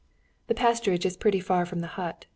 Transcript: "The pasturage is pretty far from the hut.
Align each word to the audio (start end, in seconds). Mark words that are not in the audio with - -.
"The 0.47 0.55
pasturage 0.55 1.05
is 1.05 1.15
pretty 1.15 1.39
far 1.39 1.63
from 1.63 1.81
the 1.81 1.87
hut. 1.93 2.25